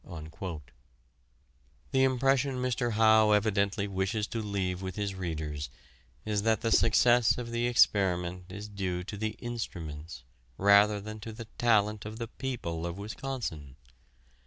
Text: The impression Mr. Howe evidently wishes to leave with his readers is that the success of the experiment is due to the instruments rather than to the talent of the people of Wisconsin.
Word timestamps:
The 1.91 2.03
impression 2.03 2.55
Mr. 2.55 2.93
Howe 2.93 3.33
evidently 3.33 3.87
wishes 3.87 4.25
to 4.29 4.41
leave 4.41 4.81
with 4.81 4.95
his 4.95 5.13
readers 5.13 5.69
is 6.25 6.41
that 6.41 6.61
the 6.61 6.71
success 6.71 7.37
of 7.37 7.51
the 7.51 7.67
experiment 7.67 8.51
is 8.51 8.67
due 8.67 9.03
to 9.03 9.15
the 9.15 9.35
instruments 9.37 10.23
rather 10.57 10.99
than 10.99 11.19
to 11.19 11.31
the 11.31 11.45
talent 11.59 12.05
of 12.05 12.17
the 12.17 12.27
people 12.29 12.87
of 12.87 12.97
Wisconsin. 12.97 13.75